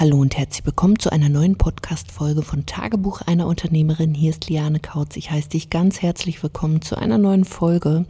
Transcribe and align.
Hallo 0.00 0.16
und 0.16 0.38
herzlich 0.38 0.64
willkommen 0.64 0.98
zu 0.98 1.12
einer 1.12 1.28
neuen 1.28 1.58
Podcast-Folge 1.58 2.40
von 2.40 2.64
Tagebuch 2.64 3.20
einer 3.20 3.46
Unternehmerin. 3.46 4.14
Hier 4.14 4.30
ist 4.30 4.48
Liane 4.48 4.80
Kautz. 4.80 5.14
Ich 5.18 5.30
heiße 5.30 5.50
dich 5.50 5.68
ganz 5.68 6.00
herzlich 6.00 6.42
willkommen 6.42 6.80
zu 6.80 6.96
einer 6.96 7.18
neuen 7.18 7.44
Folge. 7.44 8.06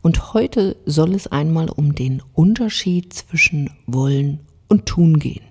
Und 0.00 0.32
heute 0.32 0.76
soll 0.86 1.14
es 1.14 1.26
einmal 1.26 1.68
um 1.68 1.94
den 1.94 2.22
Unterschied 2.32 3.12
zwischen 3.12 3.68
wollen 3.86 4.40
und 4.68 4.86
tun 4.86 5.18
gehen. 5.18 5.44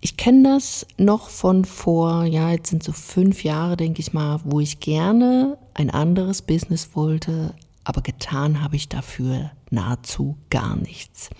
Ich 0.00 0.16
kenne 0.16 0.42
das 0.54 0.88
noch 0.96 1.28
von 1.28 1.64
vor, 1.64 2.24
ja, 2.24 2.50
jetzt 2.50 2.70
sind 2.70 2.82
so 2.82 2.90
fünf 2.90 3.44
Jahre, 3.44 3.76
denke 3.76 4.00
ich 4.00 4.12
mal, 4.12 4.40
wo 4.42 4.58
ich 4.58 4.80
gerne 4.80 5.56
ein 5.74 5.88
anderes 5.88 6.42
Business 6.42 6.90
wollte, 6.94 7.54
aber 7.88 8.02
getan 8.02 8.62
habe 8.62 8.76
ich 8.76 8.90
dafür 8.90 9.50
nahezu 9.70 10.36
gar 10.50 10.76
nichts. 10.76 11.30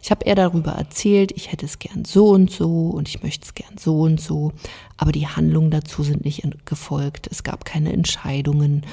Ich 0.00 0.12
habe 0.12 0.24
eher 0.24 0.36
darüber 0.36 0.70
erzählt, 0.70 1.32
ich 1.32 1.50
hätte 1.50 1.66
es 1.66 1.80
gern 1.80 2.04
so 2.04 2.28
und 2.28 2.48
so 2.48 2.90
und 2.90 3.08
ich 3.08 3.24
möchte 3.24 3.44
es 3.44 3.54
gern 3.54 3.76
so 3.76 4.02
und 4.02 4.20
so, 4.20 4.52
aber 4.96 5.10
die 5.10 5.26
Handlungen 5.26 5.72
dazu 5.72 6.04
sind 6.04 6.24
nicht 6.24 6.46
gefolgt. 6.64 7.26
Es 7.28 7.42
gab 7.42 7.64
keine 7.64 7.92
Entscheidungen 7.92 8.86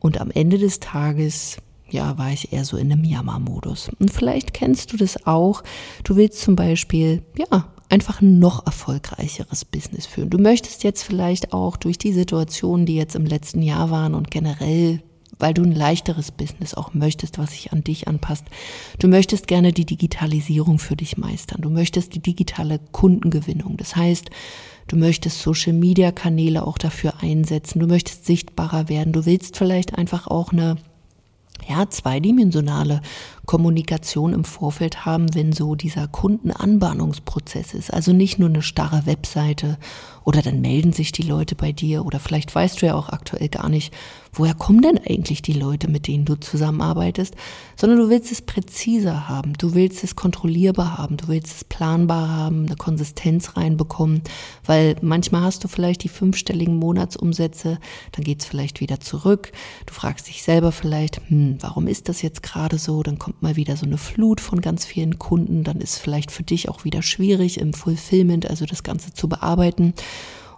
und 0.00 0.20
am 0.20 0.30
Ende 0.30 0.58
des 0.58 0.80
Tages 0.80 1.56
ja, 1.88 2.18
war 2.18 2.30
ich 2.30 2.52
eher 2.52 2.66
so 2.66 2.76
in 2.76 2.92
einem 2.92 3.04
Jammermodus. 3.04 3.90
Und 3.98 4.10
vielleicht 4.10 4.52
kennst 4.52 4.92
du 4.92 4.98
das 4.98 5.26
auch. 5.26 5.62
Du 6.04 6.14
willst 6.14 6.42
zum 6.42 6.56
Beispiel, 6.56 7.22
ja, 7.38 7.68
einfach 7.88 8.20
ein 8.20 8.38
noch 8.38 8.66
erfolgreicheres 8.66 9.64
Business 9.64 10.04
führen. 10.04 10.28
Du 10.28 10.36
möchtest 10.36 10.84
jetzt 10.84 11.04
vielleicht 11.04 11.54
auch 11.54 11.78
durch 11.78 11.96
die 11.96 12.12
Situationen, 12.12 12.84
die 12.84 12.96
jetzt 12.96 13.16
im 13.16 13.24
letzten 13.24 13.62
Jahr 13.62 13.90
waren 13.90 14.14
und 14.14 14.30
generell 14.30 15.02
weil 15.40 15.54
du 15.54 15.62
ein 15.62 15.72
leichteres 15.72 16.30
Business 16.30 16.74
auch 16.74 16.94
möchtest, 16.94 17.38
was 17.38 17.52
sich 17.52 17.72
an 17.72 17.82
dich 17.82 18.08
anpasst. 18.08 18.44
Du 18.98 19.08
möchtest 19.08 19.46
gerne 19.46 19.72
die 19.72 19.86
Digitalisierung 19.86 20.78
für 20.78 20.96
dich 20.96 21.16
meistern. 21.16 21.62
Du 21.62 21.70
möchtest 21.70 22.14
die 22.14 22.20
digitale 22.20 22.78
Kundengewinnung. 22.92 23.76
Das 23.76 23.96
heißt, 23.96 24.30
du 24.88 24.96
möchtest 24.96 25.40
Social 25.40 25.72
Media 25.72 26.12
Kanäle 26.12 26.66
auch 26.66 26.78
dafür 26.78 27.14
einsetzen. 27.22 27.80
Du 27.80 27.86
möchtest 27.86 28.26
sichtbarer 28.26 28.88
werden. 28.88 29.12
Du 29.12 29.26
willst 29.26 29.56
vielleicht 29.56 29.96
einfach 29.96 30.26
auch 30.26 30.52
eine 30.52 30.76
ja, 31.68 31.88
zweidimensionale 31.88 33.00
Kommunikation 33.50 34.32
im 34.32 34.44
Vorfeld 34.44 35.04
haben, 35.04 35.34
wenn 35.34 35.52
so 35.52 35.74
dieser 35.74 36.06
Kundenanbahnungsprozess 36.06 37.74
ist. 37.74 37.92
Also 37.92 38.12
nicht 38.12 38.38
nur 38.38 38.48
eine 38.48 38.62
starre 38.62 39.06
Webseite 39.06 39.76
oder 40.22 40.40
dann 40.40 40.60
melden 40.60 40.92
sich 40.92 41.10
die 41.10 41.22
Leute 41.22 41.56
bei 41.56 41.72
dir 41.72 42.06
oder 42.06 42.20
vielleicht 42.20 42.54
weißt 42.54 42.80
du 42.80 42.86
ja 42.86 42.94
auch 42.94 43.08
aktuell 43.08 43.48
gar 43.48 43.68
nicht, 43.68 43.92
woher 44.32 44.54
kommen 44.54 44.82
denn 44.82 44.98
eigentlich 44.98 45.42
die 45.42 45.52
Leute, 45.52 45.88
mit 45.88 46.06
denen 46.06 46.24
du 46.24 46.36
zusammenarbeitest, 46.36 47.34
sondern 47.74 47.98
du 47.98 48.08
willst 48.10 48.30
es 48.30 48.42
präziser 48.42 49.28
haben, 49.28 49.54
du 49.54 49.74
willst 49.74 50.04
es 50.04 50.14
kontrollierbar 50.14 50.98
haben, 50.98 51.16
du 51.16 51.28
willst 51.28 51.56
es 51.56 51.64
planbar 51.64 52.28
haben, 52.28 52.66
eine 52.66 52.76
Konsistenz 52.76 53.56
reinbekommen, 53.56 54.22
weil 54.64 54.96
manchmal 55.02 55.42
hast 55.42 55.64
du 55.64 55.68
vielleicht 55.68 56.04
die 56.04 56.08
fünfstelligen 56.08 56.76
Monatsumsätze, 56.76 57.78
dann 58.12 58.24
geht 58.24 58.40
es 58.40 58.46
vielleicht 58.46 58.80
wieder 58.80 59.00
zurück, 59.00 59.50
du 59.86 59.94
fragst 59.94 60.28
dich 60.28 60.42
selber 60.42 60.70
vielleicht, 60.70 61.20
hm, 61.28 61.56
warum 61.60 61.88
ist 61.88 62.08
das 62.08 62.22
jetzt 62.22 62.42
gerade 62.42 62.78
so, 62.78 63.02
dann 63.02 63.18
kommt 63.18 63.39
mal 63.42 63.56
wieder 63.56 63.76
so 63.76 63.86
eine 63.86 63.98
Flut 63.98 64.40
von 64.40 64.60
ganz 64.60 64.84
vielen 64.84 65.18
Kunden, 65.18 65.64
dann 65.64 65.80
ist 65.80 65.98
vielleicht 65.98 66.30
für 66.30 66.42
dich 66.42 66.68
auch 66.68 66.84
wieder 66.84 67.02
schwierig 67.02 67.60
im 67.60 67.72
Fulfillment, 67.72 68.48
also 68.48 68.66
das 68.66 68.82
Ganze 68.82 69.12
zu 69.12 69.28
bearbeiten. 69.28 69.94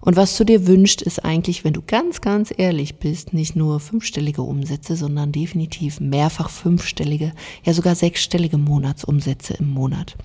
Und 0.01 0.17
was 0.17 0.37
du 0.37 0.43
dir 0.43 0.67
wünschst, 0.67 1.01
ist 1.01 1.25
eigentlich, 1.25 1.65
wenn 1.65 1.75
du 1.75 1.81
ganz, 1.81 2.21
ganz 2.21 2.53
ehrlich 2.57 2.97
bist, 2.97 3.33
nicht 3.33 3.55
nur 3.55 3.79
fünfstellige 3.79 4.43
Umsätze, 4.43 4.97
sondern 4.97 5.31
definitiv 5.31 6.01
mehrfach 6.01 6.51
fünfstellige, 6.51 7.33
ja 7.63 7.73
sogar 7.73 7.95
sechsstellige 7.95 8.59
Monatsumsätze 8.59 9.55
im 9.55 9.71
Monat. 9.71 10.17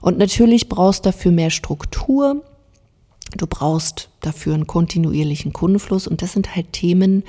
Und 0.00 0.18
natürlich 0.18 0.68
brauchst 0.68 1.06
dafür 1.06 1.30
mehr 1.30 1.50
Struktur. 1.50 2.42
Du 3.36 3.46
brauchst 3.46 4.10
dafür 4.20 4.54
einen 4.54 4.66
kontinuierlichen 4.66 5.52
Kundenfluss. 5.52 6.08
Und 6.08 6.20
das 6.22 6.32
sind 6.32 6.56
halt 6.56 6.72
Themen, 6.72 7.22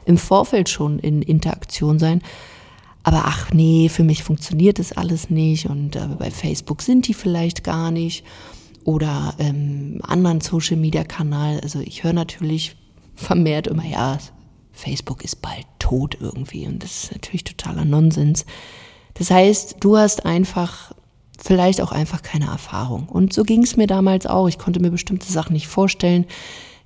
im 0.06 0.18
Vorfeld 0.18 0.70
schon 0.70 0.98
in 0.98 1.22
Interaktion 1.22 2.00
sein. 2.00 2.24
Aber 3.04 3.26
ach 3.26 3.52
nee, 3.54 3.88
für 3.88 4.04
mich 4.04 4.24
funktioniert 4.24 4.80
das 4.80 4.94
alles 4.94 5.30
nicht 5.30 5.68
und 5.68 5.96
äh, 5.96 6.08
bei 6.18 6.32
Facebook 6.32 6.82
sind 6.82 7.08
die 7.08 7.14
vielleicht 7.14 7.64
gar 7.64 7.92
nicht 7.92 8.26
oder 8.84 9.34
ähm, 9.40 10.00
anderen 10.04 10.42
Social 10.42 10.78
Media 10.78 11.04
Kanal. 11.04 11.60
Also 11.62 11.80
ich 11.80 12.04
höre 12.04 12.14
natürlich 12.14 12.76
vermehrt 13.16 13.68
immer, 13.68 13.86
ja, 13.86 14.18
Facebook 14.72 15.24
ist 15.24 15.42
bald 15.42 15.66
tot 15.80 16.18
irgendwie 16.20 16.66
und 16.66 16.84
das 16.84 17.04
ist 17.04 17.12
natürlich 17.12 17.44
totaler 17.44 17.86
Nonsens. 17.86 18.46
Das 19.16 19.30
heißt, 19.30 19.78
du 19.82 19.98
hast 19.98 20.26
einfach 20.26 20.94
vielleicht 21.38 21.82
auch 21.82 21.92
einfach 21.92 22.22
keine 22.22 22.46
Erfahrung. 22.46 23.08
Und 23.08 23.34
so 23.34 23.44
ging 23.44 23.64
es 23.64 23.78
mir 23.78 23.88
damals 23.88 24.26
auch. 24.26 24.48
Ich 24.48 24.58
konnte 24.58 24.80
mir 24.80 24.92
bestimmte 24.92 25.32
Sachen 25.32 25.54
nicht 25.54 25.68
vorstellen. 25.68 26.26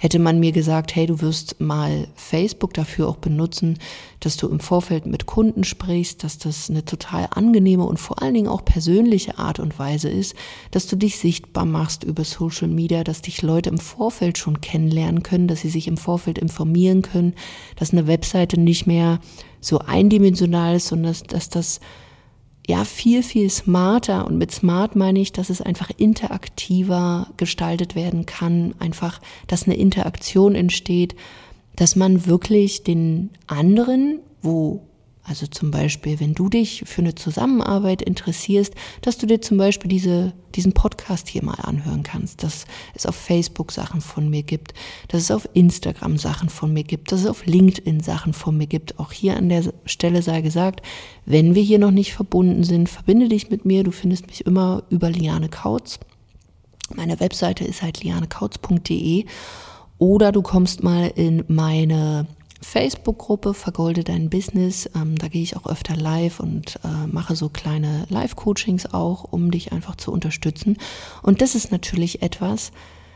Hätte 0.04 0.20
man 0.20 0.38
mir 0.38 0.52
gesagt, 0.52 0.98
hey, 0.98 1.06
du 1.06 1.22
wirst 1.22 1.62
mal 1.62 2.10
Facebook 2.16 2.74
dafür 2.74 3.08
auch 3.08 3.16
benutzen, 3.16 3.80
dass 4.20 4.36
du 4.36 4.50
im 4.50 4.60
Vorfeld 4.60 5.06
mit 5.06 5.28
Kunden 5.28 5.64
sprichst, 5.64 6.26
dass 6.26 6.38
das 6.38 6.70
eine 6.70 6.84
total 6.84 7.30
angenehme 7.32 7.86
und 7.86 8.02
vor 8.02 8.22
allen 8.22 8.34
Dingen 8.34 8.50
auch 8.50 8.66
persönliche 8.66 9.40
Art 9.40 9.60
und 9.60 9.80
Weise 9.80 10.10
ist, 10.10 10.36
dass 10.72 10.88
du 10.88 10.98
dich 10.98 11.20
sichtbar 11.20 11.64
machst 11.64 12.04
über 12.04 12.26
Social 12.26 12.68
Media, 12.68 13.06
dass 13.06 13.22
dich 13.22 13.42
Leute 13.44 13.70
im 13.70 13.78
Vorfeld 13.78 14.38
schon 14.38 14.60
kennenlernen 14.60 15.24
können, 15.24 15.48
dass 15.48 15.62
sie 15.62 15.70
sich 15.70 15.88
im 15.88 15.96
Vorfeld 15.96 16.38
informieren 16.38 17.02
können, 17.02 17.34
dass 17.78 17.94
eine 17.94 18.06
Webseite 18.06 18.60
nicht 18.60 18.86
mehr 18.86 19.22
so 19.62 19.80
eindimensional 19.80 20.76
ist, 20.76 20.88
sondern 20.90 21.14
dass, 21.14 21.24
dass 21.24 21.48
das 21.48 21.80
ja 22.68 22.86
viel, 22.86 23.24
viel 23.24 23.50
smarter. 23.50 24.26
Und 24.26 24.38
mit 24.38 24.52
smart 24.52 24.96
meine 24.96 25.20
ich, 25.20 25.32
dass 25.32 25.50
es 25.50 25.62
einfach 25.62 25.90
interaktiver 25.98 27.28
gestaltet 27.38 27.96
werden 27.96 28.26
kann, 28.26 28.74
einfach, 28.80 29.20
dass 29.48 29.66
eine 29.66 29.76
Interaktion 29.76 30.56
entsteht, 30.56 31.16
dass 31.76 31.96
man 31.96 32.26
wirklich 32.26 32.84
den 32.84 33.32
anderen, 33.48 34.20
wo 34.42 34.82
also 35.26 35.48
zum 35.48 35.72
Beispiel, 35.72 36.20
wenn 36.20 36.34
du 36.34 36.50
dich 36.50 36.84
für 36.86 37.02
eine 37.02 37.16
Zusammenarbeit 37.16 38.02
interessierst, 38.02 38.74
dass 39.02 39.18
du 39.18 39.26
dir 39.26 39.42
zum 39.42 39.58
Beispiel 39.58 39.88
diese, 39.88 40.34
diesen 40.54 40.74
Podcast 40.74 41.30
hier 41.30 41.46
mal 41.46 41.56
anhören 41.62 42.04
kannst, 42.04 42.44
dass 42.44 42.66
es 42.94 43.06
auf 43.06 43.16
Facebook 43.16 43.72
Sachen 43.72 44.02
von 44.02 44.30
mir 44.30 44.44
gibt, 44.44 44.74
dass 45.08 45.22
es 45.22 45.32
auf 45.32 45.48
Instagram 45.54 46.18
Sachen 46.18 46.50
von 46.50 46.74
mir 46.74 46.84
gibt, 46.84 47.14
dass 47.14 47.22
es 47.22 47.28
auf 47.28 47.46
LinkedIn 47.46 48.02
Sachen 48.02 48.34
von 48.34 48.58
mir 48.58 48.68
gibt. 48.68 49.00
Auch 49.00 49.14
hier 49.14 49.38
an 49.38 49.48
der 49.48 49.64
Stelle 49.86 50.22
sei 50.22 50.42
gesagt, 50.42 50.82
wenn 51.26 51.56
wir 51.56 51.64
hier 51.64 51.80
noch 51.80 51.92
nicht 51.92 52.14
verbunden 52.14 52.66
sind, 52.66 52.90
verbinde 52.90 53.30
dich 53.30 53.50
mit 53.50 53.64
mir. 53.64 53.86
Du 53.86 53.92
findest 53.92 54.28
mich 54.28 54.46
immer 54.46 54.84
über 54.90 55.10
Liane 55.10 55.48
Kautz. 55.48 56.00
Meine 56.94 57.22
Webseite 57.22 57.64
ist 57.64 57.82
halt 57.82 58.04
lianekautz.de 58.04 59.26
oder 60.00 60.34
du 60.34 60.42
kommst 60.42 60.84
mal 60.84 61.08
in 61.16 61.46
meine 61.48 62.28
Facebook-Gruppe 62.64 63.54
Vergolde 63.54 64.04
dein 64.04 64.30
Business. 64.30 64.90
Ähm, 64.96 65.18
da 65.18 65.28
gehe 65.28 65.44
ich 65.44 65.56
auch 65.56 65.68
öfter 65.68 65.96
live 65.96 66.40
und 66.40 66.80
äh, 66.84 67.08
mache 67.08 67.36
so 67.36 67.50
kleine 67.50 68.06
Live-Coachings 68.10 68.94
auch, 68.94 69.26
um 69.30 69.52
dich 69.52 69.72
einfach 69.72 69.96
zu 69.96 70.12
unterstützen. 70.12 70.78
Und 71.22 71.42
das 71.42 71.56
ist 71.56 71.72
natürlich 71.72 72.22
etwas, 72.22 72.72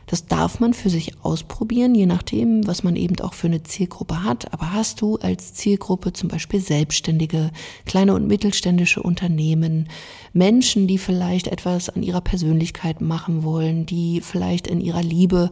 das 0.07 0.25
darf 0.25 0.61
man 0.61 0.73
für 0.73 0.89
sich 0.89 1.21
ausprobieren, 1.21 1.93
je 1.93 2.05
nachdem, 2.05 2.65
was 2.65 2.81
man 2.81 2.95
eben 2.95 3.19
auch 3.19 3.33
für 3.33 3.47
eine 3.47 3.63
Zielgruppe 3.63 4.23
hat. 4.23 4.53
Aber 4.53 4.71
hast 4.71 5.01
du 5.01 5.17
als 5.17 5.53
Zielgruppe 5.53 6.13
zum 6.13 6.29
Beispiel 6.29 6.61
Selbstständige, 6.61 7.51
kleine 7.85 8.13
und 8.13 8.25
mittelständische 8.25 9.03
Unternehmen, 9.03 9.89
Menschen, 10.31 10.87
die 10.87 10.97
vielleicht 10.97 11.47
etwas 11.47 11.89
an 11.89 12.03
ihrer 12.03 12.21
Persönlichkeit 12.21 13.01
machen 13.01 13.43
wollen, 13.43 13.85
die 13.85 14.21
vielleicht 14.21 14.67
in 14.67 14.79
ihrer 14.79 15.03
Liebe 15.03 15.49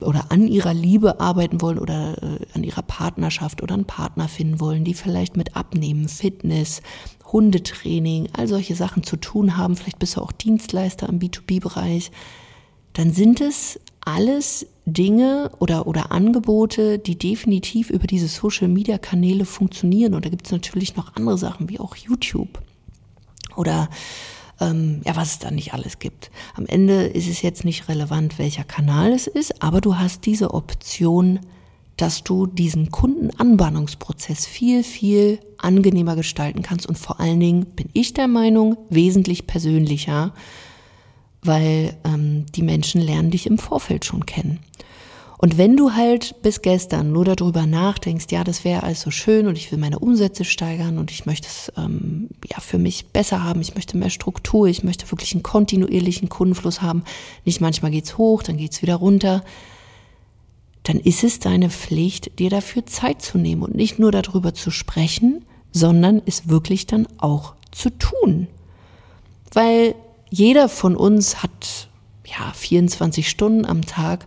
oder 0.00 0.26
an 0.30 0.48
ihrer 0.48 0.74
Liebe 0.74 1.20
arbeiten 1.20 1.60
wollen 1.60 1.78
oder 1.78 2.22
äh, 2.22 2.46
an 2.54 2.64
ihrer 2.64 2.82
Partnerschaft 2.82 3.62
oder 3.62 3.74
einen 3.74 3.84
Partner 3.84 4.28
finden 4.28 4.60
wollen, 4.60 4.84
die 4.84 4.94
vielleicht 4.94 5.36
mit 5.36 5.56
Abnehmen, 5.56 6.08
Fitness, 6.08 6.82
Hundetraining, 7.32 8.28
all 8.32 8.48
solche 8.48 8.74
Sachen 8.74 9.02
zu 9.02 9.16
tun 9.16 9.56
haben, 9.56 9.76
vielleicht 9.76 9.98
bist 9.98 10.16
du 10.16 10.20
auch 10.20 10.32
Dienstleister 10.32 11.08
im 11.08 11.18
B2B-Bereich, 11.18 12.10
dann 12.92 13.12
sind 13.12 13.40
es 13.40 13.78
alles 14.00 14.66
Dinge 14.86 15.50
oder, 15.58 15.86
oder 15.86 16.12
Angebote, 16.12 16.98
die 16.98 17.18
definitiv 17.18 17.90
über 17.90 18.06
diese 18.06 18.28
Social-Media-Kanäle 18.28 19.44
funktionieren. 19.44 20.14
Und 20.14 20.24
da 20.24 20.30
gibt 20.30 20.46
es 20.46 20.52
natürlich 20.52 20.96
noch 20.96 21.16
andere 21.16 21.36
Sachen 21.36 21.68
wie 21.68 21.80
auch 21.80 21.96
YouTube 21.96 22.62
oder 23.56 23.90
ähm, 24.60 25.02
ja, 25.04 25.16
was 25.16 25.32
es 25.32 25.38
da 25.38 25.50
nicht 25.50 25.74
alles 25.74 25.98
gibt. 25.98 26.30
Am 26.54 26.66
Ende 26.66 27.04
ist 27.04 27.28
es 27.28 27.42
jetzt 27.42 27.64
nicht 27.64 27.88
relevant, 27.88 28.38
welcher 28.38 28.64
Kanal 28.64 29.12
es 29.12 29.26
ist, 29.26 29.62
aber 29.62 29.80
du 29.80 29.96
hast 29.96 30.26
diese 30.26 30.54
Option 30.54 31.40
dass 31.96 32.22
du 32.22 32.46
diesen 32.46 32.90
Kundenanbahnungsprozess 32.90 34.46
viel, 34.46 34.82
viel 34.82 35.40
angenehmer 35.58 36.14
gestalten 36.14 36.62
kannst 36.62 36.86
und 36.86 36.98
vor 36.98 37.20
allen 37.20 37.40
Dingen, 37.40 37.64
bin 37.64 37.88
ich 37.94 38.12
der 38.12 38.28
Meinung, 38.28 38.76
wesentlich 38.90 39.46
persönlicher, 39.46 40.34
weil 41.42 41.96
ähm, 42.04 42.44
die 42.54 42.62
Menschen 42.62 43.00
lernen 43.00 43.30
dich 43.30 43.46
im 43.46 43.58
Vorfeld 43.58 44.04
schon 44.04 44.26
kennen. 44.26 44.60
Und 45.38 45.58
wenn 45.58 45.76
du 45.76 45.92
halt 45.92 46.40
bis 46.42 46.62
gestern 46.62 47.12
nur 47.12 47.24
darüber 47.24 47.66
nachdenkst, 47.66 48.26
ja, 48.30 48.42
das 48.42 48.64
wäre 48.64 48.82
alles 48.82 49.02
so 49.02 49.10
schön 49.10 49.46
und 49.46 49.56
ich 49.58 49.70
will 49.70 49.78
meine 49.78 49.98
Umsätze 49.98 50.44
steigern 50.44 50.96
und 50.98 51.10
ich 51.10 51.26
möchte 51.26 51.48
es 51.48 51.72
ähm, 51.76 52.30
ja 52.50 52.58
für 52.60 52.78
mich 52.78 53.08
besser 53.08 53.44
haben, 53.44 53.60
ich 53.60 53.74
möchte 53.74 53.98
mehr 53.98 54.10
Struktur, 54.10 54.66
ich 54.66 54.82
möchte 54.82 55.10
wirklich 55.10 55.34
einen 55.34 55.42
kontinuierlichen 55.42 56.30
Kundenfluss 56.30 56.80
haben, 56.80 57.04
nicht 57.44 57.60
manchmal 57.60 57.90
geht's 57.90 58.16
hoch, 58.16 58.42
dann 58.42 58.56
geht's 58.56 58.80
wieder 58.80 58.96
runter, 58.96 59.44
dann 60.84 61.00
ist 61.00 61.22
es 61.22 61.38
deine 61.38 61.68
Pflicht, 61.68 62.38
dir 62.38 62.48
dafür 62.48 62.86
Zeit 62.86 63.20
zu 63.20 63.36
nehmen 63.36 63.62
und 63.62 63.74
nicht 63.74 63.98
nur 63.98 64.12
darüber 64.12 64.54
zu 64.54 64.70
sprechen, 64.70 65.44
sondern 65.72 66.22
es 66.24 66.48
wirklich 66.48 66.86
dann 66.86 67.06
auch 67.18 67.54
zu 67.72 67.90
tun. 67.90 68.46
Weil 69.52 69.94
jeder 70.30 70.68
von 70.68 70.96
uns 70.96 71.42
hat 71.42 71.88
ja 72.24 72.52
24 72.54 73.28
Stunden 73.28 73.66
am 73.66 73.82
Tag 73.82 74.26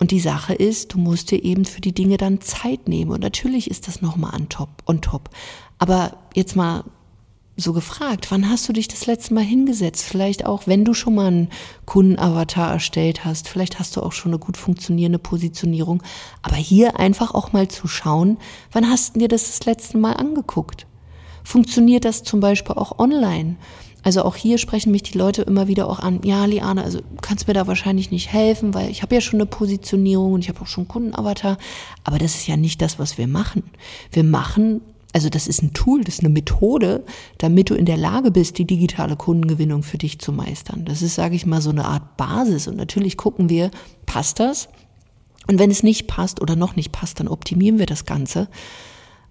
und 0.00 0.10
die 0.12 0.20
Sache 0.20 0.54
ist, 0.54 0.94
du 0.94 0.98
musst 0.98 1.30
dir 1.30 1.42
eben 1.42 1.64
für 1.64 1.80
die 1.80 1.92
Dinge 1.92 2.16
dann 2.16 2.40
Zeit 2.40 2.88
nehmen. 2.88 3.10
Und 3.10 3.20
natürlich 3.20 3.70
ist 3.70 3.88
das 3.88 4.00
nochmal 4.00 4.34
on 4.34 4.48
top, 4.48 4.70
on 4.86 5.00
top. 5.00 5.30
Aber 5.78 6.18
jetzt 6.34 6.54
mal 6.54 6.84
so 7.56 7.72
gefragt, 7.72 8.30
wann 8.30 8.48
hast 8.48 8.68
du 8.68 8.72
dich 8.72 8.86
das 8.86 9.06
letzte 9.06 9.34
Mal 9.34 9.42
hingesetzt? 9.42 10.04
Vielleicht 10.04 10.46
auch, 10.46 10.68
wenn 10.68 10.84
du 10.84 10.94
schon 10.94 11.16
mal 11.16 11.26
einen 11.26 11.48
Kundenavatar 11.86 12.72
erstellt 12.72 13.24
hast. 13.24 13.48
Vielleicht 13.48 13.80
hast 13.80 13.96
du 13.96 14.02
auch 14.02 14.12
schon 14.12 14.30
eine 14.30 14.38
gut 14.38 14.56
funktionierende 14.56 15.18
Positionierung. 15.18 16.00
Aber 16.42 16.54
hier 16.54 17.00
einfach 17.00 17.34
auch 17.34 17.52
mal 17.52 17.66
zu 17.66 17.88
schauen, 17.88 18.38
wann 18.70 18.88
hast 18.88 19.16
du 19.16 19.20
dir 19.20 19.28
das 19.28 19.46
das 19.46 19.66
letzte 19.66 19.98
Mal 19.98 20.12
angeguckt? 20.12 20.86
Funktioniert 21.42 22.04
das 22.04 22.22
zum 22.22 22.38
Beispiel 22.38 22.76
auch 22.76 23.00
online? 23.00 23.56
Also 24.08 24.22
auch 24.22 24.36
hier 24.36 24.56
sprechen 24.56 24.90
mich 24.90 25.02
die 25.02 25.18
Leute 25.18 25.42
immer 25.42 25.68
wieder 25.68 25.86
auch 25.86 25.98
an, 25.98 26.20
ja, 26.24 26.46
Liane, 26.46 26.82
also 26.82 27.00
du 27.00 27.16
kannst 27.20 27.46
mir 27.46 27.52
da 27.52 27.66
wahrscheinlich 27.66 28.10
nicht 28.10 28.32
helfen, 28.32 28.72
weil 28.72 28.88
ich 28.88 29.02
habe 29.02 29.14
ja 29.14 29.20
schon 29.20 29.38
eine 29.38 29.44
Positionierung 29.44 30.32
und 30.32 30.40
ich 30.40 30.48
habe 30.48 30.62
auch 30.62 30.66
schon 30.66 30.88
Kundenavatar, 30.88 31.58
aber 32.04 32.16
das 32.16 32.34
ist 32.34 32.46
ja 32.46 32.56
nicht 32.56 32.80
das, 32.80 32.98
was 32.98 33.18
wir 33.18 33.26
machen. 33.28 33.64
Wir 34.10 34.24
machen, 34.24 34.80
also 35.12 35.28
das 35.28 35.46
ist 35.46 35.62
ein 35.62 35.74
Tool, 35.74 36.04
das 36.04 36.14
ist 36.14 36.20
eine 36.20 36.30
Methode, 36.30 37.04
damit 37.36 37.68
du 37.68 37.74
in 37.74 37.84
der 37.84 37.98
Lage 37.98 38.30
bist, 38.30 38.56
die 38.56 38.64
digitale 38.64 39.14
Kundengewinnung 39.14 39.82
für 39.82 39.98
dich 39.98 40.18
zu 40.18 40.32
meistern. 40.32 40.86
Das 40.86 41.02
ist, 41.02 41.14
sage 41.14 41.36
ich 41.36 41.44
mal, 41.44 41.60
so 41.60 41.68
eine 41.68 41.84
Art 41.84 42.16
Basis 42.16 42.66
und 42.66 42.78
natürlich 42.78 43.18
gucken 43.18 43.50
wir, 43.50 43.70
passt 44.06 44.40
das? 44.40 44.70
Und 45.48 45.58
wenn 45.58 45.70
es 45.70 45.82
nicht 45.82 46.06
passt 46.06 46.40
oder 46.40 46.56
noch 46.56 46.76
nicht 46.76 46.92
passt, 46.92 47.20
dann 47.20 47.28
optimieren 47.28 47.78
wir 47.78 47.84
das 47.84 48.06
Ganze. 48.06 48.48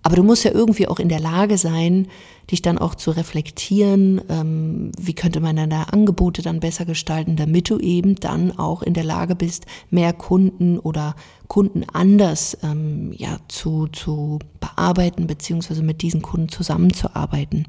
Aber 0.07 0.15
du 0.15 0.23
musst 0.23 0.45
ja 0.45 0.51
irgendwie 0.51 0.87
auch 0.87 0.99
in 0.99 1.09
der 1.09 1.19
Lage 1.19 1.57
sein, 1.57 2.07
dich 2.49 2.61
dann 2.61 2.77
auch 2.77 2.95
zu 2.95 3.11
reflektieren, 3.11 4.21
ähm, 4.29 4.93
wie 4.97 5.13
könnte 5.13 5.41
man 5.41 5.57
deine 5.57 5.91
Angebote 5.91 6.41
dann 6.41 6.61
besser 6.61 6.85
gestalten, 6.85 7.35
damit 7.35 7.69
du 7.69 7.77
eben 7.77 8.15
dann 8.15 8.57
auch 8.57 8.83
in 8.83 8.93
der 8.93 9.03
Lage 9.03 9.35
bist, 9.35 9.65
mehr 9.89 10.13
Kunden 10.13 10.79
oder 10.79 11.13
Kunden 11.49 11.83
anders 11.91 12.57
ähm, 12.63 13.11
ja, 13.17 13.39
zu, 13.49 13.87
zu 13.87 14.39
bearbeiten, 14.61 15.27
beziehungsweise 15.27 15.83
mit 15.83 16.01
diesen 16.01 16.21
Kunden 16.21 16.47
zusammenzuarbeiten. 16.47 17.67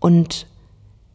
Und 0.00 0.46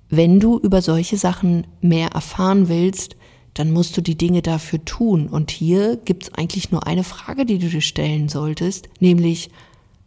wenn 0.10 0.40
du 0.40 0.58
über 0.58 0.82
solche 0.82 1.18
Sachen 1.18 1.68
mehr 1.80 2.08
erfahren 2.08 2.70
willst, 2.70 3.18
dann 3.54 3.70
musst 3.70 3.96
du 3.98 4.02
die 4.02 4.18
Dinge 4.18 4.42
dafür 4.42 4.84
tun. 4.84 5.28
Und 5.28 5.52
hier 5.52 5.96
gibt 5.98 6.24
es 6.24 6.34
eigentlich 6.34 6.72
nur 6.72 6.88
eine 6.88 7.04
Frage, 7.04 7.46
die 7.46 7.60
du 7.60 7.70
dir 7.70 7.82
stellen 7.82 8.30
solltest, 8.30 8.90
nämlich, 9.00 9.52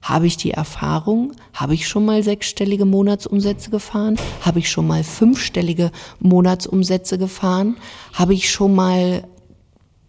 habe 0.02 0.26
ich 0.26 0.36
die 0.36 0.50
Erfahrung? 0.50 1.32
Habe 1.54 1.74
ich 1.74 1.86
schon 1.86 2.04
mal 2.04 2.24
sechsstellige 2.24 2.84
Monatsumsätze 2.84 3.70
gefahren? 3.70 4.16
Habe 4.40 4.58
ich 4.58 4.68
schon 4.68 4.86
mal 4.88 5.04
fünfstellige 5.04 5.92
Monatsumsätze 6.18 7.18
gefahren? 7.18 7.76
Habe 8.12 8.34
ich 8.34 8.50
schon 8.50 8.74
mal, 8.74 9.28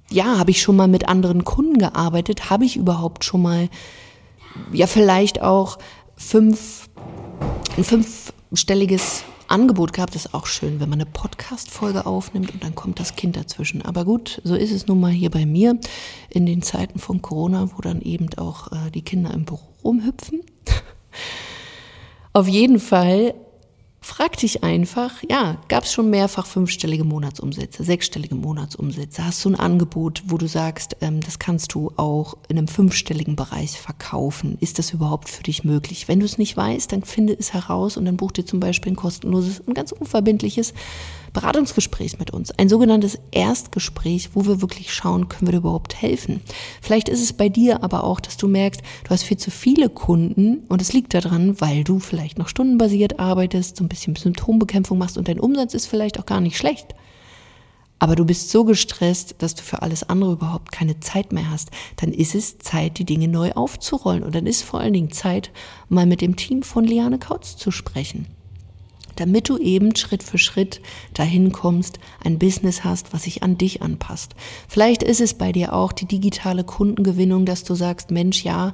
ja, 0.09 0.39
habe 0.39 0.49
ich 0.49 0.61
schon 0.61 0.75
mal 0.75 0.87
mit 0.87 1.07
anderen 1.07 1.43
Kunden 1.43 1.77
gearbeitet? 1.77 2.49
Habe 2.49 2.65
ich 2.65 2.75
überhaupt 2.75 3.23
schon 3.23 3.43
mal, 3.43 3.69
ja, 4.71 4.87
vielleicht 4.87 5.43
auch 5.43 5.77
fünf, 6.15 6.89
ein 7.77 7.83
fünfstelliges 7.83 9.23
Angebot 9.53 9.93
gehabt. 9.93 10.15
Das 10.15 10.25
ist 10.25 10.33
auch 10.33 10.47
schön, 10.47 10.79
wenn 10.79 10.89
man 10.89 10.99
eine 10.99 11.09
Podcast-Folge 11.09 12.07
aufnimmt 12.07 12.51
und 12.53 12.63
dann 12.63 12.73
kommt 12.73 12.99
das 12.99 13.15
Kind 13.15 13.37
dazwischen. 13.37 13.83
Aber 13.83 14.03
gut, 14.03 14.41
so 14.43 14.55
ist 14.55 14.71
es 14.71 14.87
nun 14.87 14.99
mal 14.99 15.11
hier 15.11 15.29
bei 15.29 15.45
mir 15.45 15.79
in 16.29 16.47
den 16.47 16.63
Zeiten 16.63 16.97
von 16.97 17.21
Corona, 17.21 17.69
wo 17.75 17.81
dann 17.81 18.01
eben 18.01 18.27
auch 18.37 18.71
äh, 18.71 18.89
die 18.91 19.03
Kinder 19.03 19.31
im 19.31 19.45
Büro 19.45 19.61
rumhüpfen. 19.83 20.41
Auf 22.33 22.47
jeden 22.47 22.79
Fall 22.79 23.35
Frag 24.05 24.35
dich 24.35 24.65
einfach, 24.65 25.23
ja, 25.29 25.55
gab 25.69 25.85
es 25.85 25.93
schon 25.93 26.09
mehrfach 26.09 26.45
fünfstellige 26.45 27.05
Monatsumsätze, 27.05 27.85
sechsstellige 27.85 28.35
Monatsumsätze? 28.35 29.25
Hast 29.25 29.45
du 29.45 29.49
ein 29.49 29.55
Angebot, 29.55 30.23
wo 30.25 30.37
du 30.37 30.45
sagst, 30.45 30.97
ähm, 30.99 31.21
das 31.21 31.39
kannst 31.39 31.73
du 31.73 31.89
auch 31.95 32.35
in 32.49 32.57
einem 32.57 32.67
fünfstelligen 32.67 33.37
Bereich 33.37 33.79
verkaufen? 33.79 34.57
Ist 34.59 34.77
das 34.77 34.91
überhaupt 34.91 35.29
für 35.29 35.43
dich 35.43 35.63
möglich? 35.63 36.09
Wenn 36.09 36.19
du 36.19 36.25
es 36.25 36.37
nicht 36.37 36.57
weißt, 36.57 36.91
dann 36.91 37.03
finde 37.03 37.33
es 37.39 37.53
heraus 37.53 37.95
und 37.95 38.03
dann 38.03 38.17
buch 38.17 38.33
dir 38.33 38.45
zum 38.45 38.59
Beispiel 38.59 38.91
ein 38.91 38.97
kostenloses 38.97 39.61
und 39.61 39.73
ganz 39.73 39.93
unverbindliches 39.93 40.73
Beratungsgespräch 41.33 42.19
mit 42.19 42.31
uns. 42.31 42.51
Ein 42.51 42.69
sogenanntes 42.69 43.17
Erstgespräch, 43.31 44.29
wo 44.33 44.45
wir 44.45 44.61
wirklich 44.61 44.93
schauen, 44.93 45.29
können 45.29 45.47
wir 45.47 45.53
dir 45.53 45.57
überhaupt 45.57 45.99
helfen. 45.99 46.41
Vielleicht 46.81 47.09
ist 47.09 47.23
es 47.23 47.33
bei 47.33 47.49
dir 47.49 47.83
aber 47.83 48.03
auch, 48.03 48.19
dass 48.19 48.37
du 48.37 48.47
merkst, 48.47 48.81
du 49.03 49.09
hast 49.09 49.23
viel 49.23 49.37
zu 49.37 49.49
viele 49.49 49.89
Kunden 49.89 50.63
und 50.69 50.81
es 50.81 50.93
liegt 50.93 51.13
daran, 51.15 51.59
weil 51.59 51.83
du 51.83 51.99
vielleicht 51.99 52.37
noch 52.37 52.47
stundenbasiert 52.47 53.19
arbeitest, 53.19 53.77
so 53.77 53.83
ein 53.83 53.89
bisschen 53.89 54.15
Symptombekämpfung 54.15 54.97
machst 54.99 55.17
und 55.17 55.27
dein 55.27 55.39
Umsatz 55.39 55.73
ist 55.73 55.87
vielleicht 55.87 56.19
auch 56.19 56.27
gar 56.27 56.39
nicht 56.39 56.57
schlecht. 56.57 56.93
Aber 57.97 58.15
du 58.15 58.25
bist 58.25 58.51
so 58.51 58.65
gestresst, 58.65 59.35
dass 59.39 59.55
du 59.55 59.63
für 59.63 59.81
alles 59.81 60.03
andere 60.03 60.33
überhaupt 60.33 60.71
keine 60.71 60.99
Zeit 60.99 61.31
mehr 61.31 61.49
hast. 61.49 61.71
Dann 61.95 62.11
ist 62.11 62.35
es 62.35 62.57
Zeit, 62.57 62.99
die 62.99 63.05
Dinge 63.05 63.29
neu 63.29 63.53
aufzurollen. 63.53 64.23
Und 64.23 64.35
dann 64.35 64.45
ist 64.45 64.61
vor 64.61 64.81
allen 64.81 64.91
Dingen 64.91 65.11
Zeit, 65.11 65.51
mal 65.87 66.05
mit 66.05 66.19
dem 66.19 66.35
Team 66.35 66.63
von 66.63 66.83
Liane 66.83 67.17
Kautz 67.17 67.55
zu 67.55 67.71
sprechen 67.71 68.27
damit 69.15 69.49
du 69.49 69.57
eben 69.57 69.95
Schritt 69.95 70.23
für 70.23 70.37
Schritt 70.37 70.81
dahin 71.13 71.51
kommst, 71.51 71.99
ein 72.23 72.39
Business 72.39 72.83
hast, 72.83 73.13
was 73.13 73.23
sich 73.23 73.43
an 73.43 73.57
dich 73.57 73.81
anpasst. 73.81 74.35
Vielleicht 74.67 75.03
ist 75.03 75.21
es 75.21 75.33
bei 75.33 75.51
dir 75.51 75.73
auch 75.73 75.91
die 75.91 76.05
digitale 76.05 76.63
Kundengewinnung, 76.63 77.45
dass 77.45 77.63
du 77.63 77.75
sagst, 77.75 78.11
Mensch, 78.11 78.43
ja, 78.43 78.73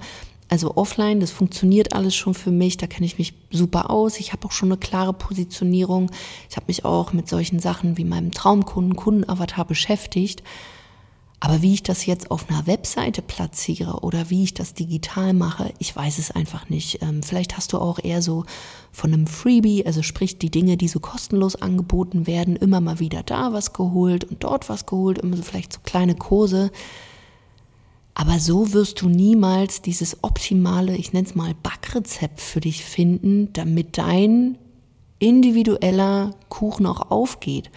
also 0.49 0.75
offline, 0.75 1.19
das 1.19 1.29
funktioniert 1.29 1.93
alles 1.93 2.15
schon 2.15 2.33
für 2.33 2.49
mich, 2.49 2.77
da 2.77 2.87
kenne 2.87 3.05
ich 3.05 3.19
mich 3.19 3.35
super 3.51 3.91
aus. 3.91 4.19
Ich 4.19 4.33
habe 4.33 4.47
auch 4.47 4.51
schon 4.51 4.69
eine 4.69 4.79
klare 4.79 5.13
Positionierung. 5.13 6.09
Ich 6.49 6.55
habe 6.55 6.65
mich 6.67 6.85
auch 6.85 7.13
mit 7.13 7.29
solchen 7.29 7.59
Sachen 7.59 7.97
wie 7.97 8.03
meinem 8.03 8.31
Traumkunden, 8.31 8.95
Kundenavatar 8.95 9.65
beschäftigt. 9.65 10.43
Aber 11.41 11.61
wie 11.61 11.73
ich 11.73 11.83
das 11.83 12.05
jetzt 12.05 12.31
auf 12.31 12.49
einer 12.49 12.67
Webseite 12.67 13.21
platziere 13.21 14.01
oder 14.01 14.29
wie 14.29 14.43
ich 14.43 14.53
das 14.53 14.73
digital 14.73 15.33
mache, 15.33 15.73
ich 15.79 15.95
weiß 15.95 16.19
es 16.19 16.31
einfach 16.31 16.69
nicht. 16.69 17.01
Ähm, 17.01 17.23
vielleicht 17.23 17.55
hast 17.55 17.71
du 17.71 17.77
auch 17.77 17.99
eher 18.03 18.21
so 18.21 18.43
von 18.91 19.13
einem 19.13 19.25
Freebie, 19.25 19.85
also 19.85 20.01
sprich 20.01 20.37
die 20.37 20.51
Dinge, 20.51 20.75
die 20.75 20.89
so 20.89 20.99
kostenlos 20.99 21.55
angeboten 21.55 22.27
werden, 22.27 22.57
immer 22.57 22.81
mal 22.81 22.99
wieder 22.99 23.23
da 23.23 23.53
was 23.53 23.71
geholt 23.71 24.25
und 24.25 24.43
dort 24.43 24.67
was 24.67 24.85
geholt, 24.85 25.19
immer 25.19 25.37
so 25.37 25.43
vielleicht 25.43 25.71
so 25.71 25.79
kleine 25.81 26.15
Kurse. 26.15 26.71
Aber 28.15 28.39
so 28.39 28.73
wirst 28.73 28.99
du 29.01 29.07
niemals 29.07 29.81
dieses 29.81 30.25
optimale, 30.25 30.97
ich 30.97 31.13
nenne 31.13 31.25
es 31.25 31.35
mal 31.35 31.55
Backrezept 31.63 32.41
für 32.41 32.59
dich 32.59 32.83
finden, 32.83 33.53
damit 33.53 33.97
dein 33.97 34.57
individueller 35.19 36.31
Kuchen 36.49 36.85
auch 36.85 37.11
aufgeht. 37.11 37.71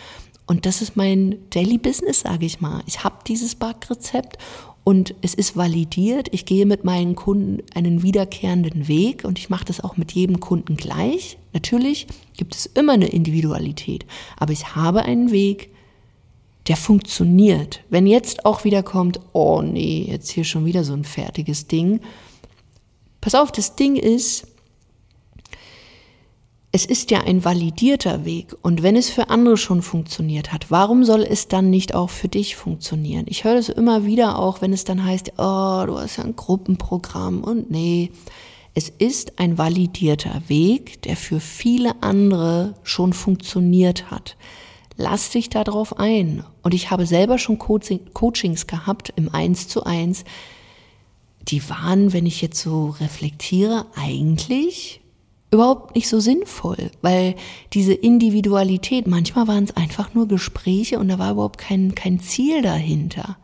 Und 0.46 0.66
das 0.66 0.82
ist 0.82 0.96
mein 0.96 1.36
Daily 1.50 1.78
Business, 1.78 2.20
sage 2.20 2.46
ich 2.46 2.60
mal. 2.60 2.82
Ich 2.86 3.04
habe 3.04 3.16
dieses 3.26 3.54
Backrezept 3.54 4.38
und 4.84 5.14
es 5.22 5.34
ist 5.34 5.56
validiert. 5.56 6.28
Ich 6.32 6.44
gehe 6.44 6.66
mit 6.66 6.84
meinen 6.84 7.14
Kunden 7.14 7.62
einen 7.74 8.02
wiederkehrenden 8.02 8.88
Weg 8.88 9.24
und 9.24 9.38
ich 9.38 9.50
mache 9.50 9.64
das 9.64 9.80
auch 9.80 9.96
mit 9.96 10.12
jedem 10.12 10.40
Kunden 10.40 10.76
gleich. 10.76 11.38
Natürlich 11.52 12.06
gibt 12.36 12.54
es 12.54 12.66
immer 12.66 12.94
eine 12.94 13.08
Individualität, 13.08 14.04
aber 14.36 14.52
ich 14.52 14.74
habe 14.74 15.02
einen 15.04 15.30
Weg, 15.30 15.70
der 16.68 16.76
funktioniert. 16.76 17.80
Wenn 17.90 18.06
jetzt 18.06 18.44
auch 18.44 18.64
wieder 18.64 18.82
kommt, 18.82 19.20
oh 19.32 19.62
nee, 19.62 20.06
jetzt 20.08 20.30
hier 20.30 20.44
schon 20.44 20.64
wieder 20.64 20.84
so 20.84 20.92
ein 20.92 21.04
fertiges 21.04 21.66
Ding. 21.66 22.00
Pass 23.20 23.34
auf, 23.34 23.52
das 23.52 23.76
Ding 23.76 23.96
ist, 23.96 24.46
es 26.74 26.86
ist 26.86 27.10
ja 27.10 27.20
ein 27.20 27.44
validierter 27.44 28.24
Weg 28.24 28.56
und 28.62 28.82
wenn 28.82 28.96
es 28.96 29.10
für 29.10 29.28
andere 29.28 29.58
schon 29.58 29.82
funktioniert 29.82 30.54
hat, 30.54 30.70
warum 30.70 31.04
soll 31.04 31.22
es 31.22 31.46
dann 31.46 31.68
nicht 31.68 31.94
auch 31.94 32.08
für 32.08 32.28
dich 32.28 32.56
funktionieren? 32.56 33.26
Ich 33.28 33.44
höre 33.44 33.56
das 33.56 33.68
immer 33.68 34.06
wieder 34.06 34.38
auch, 34.38 34.62
wenn 34.62 34.72
es 34.72 34.84
dann 34.84 35.04
heißt, 35.04 35.34
oh, 35.36 35.84
du 35.86 35.98
hast 35.98 36.16
ja 36.16 36.24
ein 36.24 36.34
Gruppenprogramm 36.34 37.44
und 37.44 37.70
nee. 37.70 38.10
Es 38.74 38.88
ist 38.88 39.38
ein 39.38 39.58
validierter 39.58 40.42
Weg, 40.48 41.02
der 41.02 41.16
für 41.16 41.40
viele 41.40 42.02
andere 42.02 42.74
schon 42.82 43.12
funktioniert 43.12 44.10
hat. 44.10 44.38
Lass 44.96 45.28
dich 45.28 45.50
darauf 45.50 45.98
ein. 45.98 46.42
Und 46.62 46.72
ich 46.72 46.90
habe 46.90 47.04
selber 47.04 47.36
schon 47.36 47.58
Coachings 47.58 48.66
gehabt 48.66 49.12
im 49.16 49.28
Eins 49.28 49.68
zu 49.68 49.84
eins, 49.84 50.24
die 51.48 51.68
waren, 51.68 52.14
wenn 52.14 52.24
ich 52.24 52.40
jetzt 52.40 52.62
so 52.62 52.94
reflektiere, 52.98 53.84
eigentlich 53.94 55.01
überhaupt 55.52 55.94
nicht 55.94 56.08
so 56.08 56.18
sinnvoll, 56.18 56.90
weil 57.02 57.36
diese 57.74 57.92
Individualität, 57.92 59.06
manchmal 59.06 59.46
waren 59.46 59.64
es 59.64 59.76
einfach 59.76 60.14
nur 60.14 60.26
Gespräche 60.26 60.98
und 60.98 61.08
da 61.08 61.18
war 61.18 61.32
überhaupt 61.32 61.58
kein, 61.58 61.94
kein 61.94 62.18
Ziel 62.18 62.62
dahinter. 62.62 63.36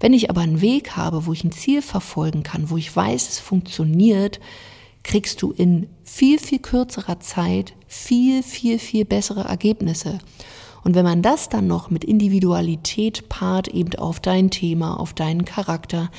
Wenn 0.00 0.14
ich 0.14 0.30
aber 0.30 0.40
einen 0.40 0.62
Weg 0.62 0.96
habe, 0.96 1.26
wo 1.26 1.32
ich 1.34 1.44
ein 1.44 1.52
Ziel 1.52 1.82
verfolgen 1.82 2.42
kann, 2.42 2.70
wo 2.70 2.78
ich 2.78 2.94
weiß, 2.94 3.28
es 3.28 3.38
funktioniert, 3.38 4.40
kriegst 5.02 5.42
du 5.42 5.52
in 5.52 5.88
viel, 6.02 6.38
viel 6.38 6.58
kürzerer 6.58 7.20
Zeit 7.20 7.74
viel, 7.86 8.42
viel, 8.42 8.78
viel 8.78 9.04
bessere 9.04 9.44
Ergebnisse. 9.44 10.18
Und 10.82 10.94
wenn 10.94 11.04
man 11.04 11.20
das 11.20 11.50
dann 11.50 11.66
noch 11.66 11.90
mit 11.90 12.04
Individualität 12.04 13.28
paart, 13.28 13.68
eben 13.68 13.94
auf 13.96 14.20
dein 14.20 14.50
Thema, 14.50 14.98
auf 14.98 15.12
deinen 15.12 15.44
Charakter, 15.44 16.10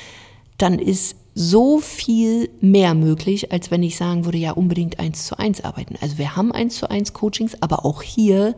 dann 0.58 0.78
ist 0.78 1.16
so 1.34 1.80
viel 1.80 2.50
mehr 2.60 2.94
möglich, 2.94 3.52
als 3.52 3.72
wenn 3.72 3.84
ich 3.84 3.96
sagen 3.96 4.26
würde, 4.26 4.38
ja, 4.38 4.52
unbedingt 4.52 5.00
eins 5.00 5.26
zu 5.26 5.38
eins 5.38 5.64
arbeiten. 5.64 5.96
Also 6.02 6.18
wir 6.18 6.36
haben 6.36 6.52
eins 6.52 6.76
zu 6.76 6.90
eins 6.90 7.14
Coachings, 7.14 7.56
aber 7.62 7.86
auch 7.86 8.02
hier 8.02 8.56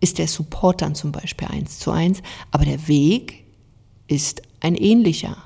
ist 0.00 0.18
der 0.18 0.28
Support 0.28 0.82
dann 0.82 0.94
zum 0.94 1.12
Beispiel 1.12 1.48
eins 1.48 1.78
zu 1.78 1.90
eins, 1.90 2.22
aber 2.50 2.64
der 2.64 2.88
Weg 2.88 3.44
ist 4.06 4.42
ein 4.60 4.74
ähnlicher, 4.74 5.36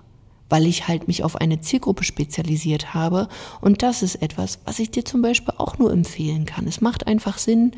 weil 0.48 0.66
ich 0.66 0.86
halt 0.86 1.08
mich 1.08 1.24
auf 1.24 1.36
eine 1.36 1.60
Zielgruppe 1.60 2.04
spezialisiert 2.04 2.94
habe 2.94 3.28
und 3.60 3.82
das 3.82 4.02
ist 4.02 4.16
etwas, 4.16 4.60
was 4.64 4.78
ich 4.78 4.90
dir 4.90 5.04
zum 5.04 5.22
Beispiel 5.22 5.54
auch 5.56 5.78
nur 5.78 5.90
empfehlen 5.90 6.44
kann. 6.44 6.68
Es 6.68 6.80
macht 6.80 7.06
einfach 7.06 7.38
Sinn, 7.38 7.72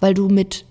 weil 0.00 0.14
du 0.14 0.28
mit 0.28 0.66